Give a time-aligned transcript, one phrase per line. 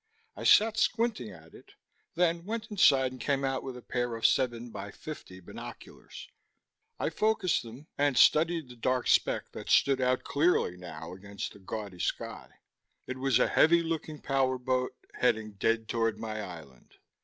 [0.35, 1.75] I sat squinting at it,
[2.15, 6.27] then went inside and came out with a pair of 7x50 binoculars.
[6.99, 11.59] I focused them and studied the dark speck that stood out clearly now against the
[11.59, 12.49] gaudy sky.
[13.05, 16.95] It was a heavy looking power boat, heading dead toward my island.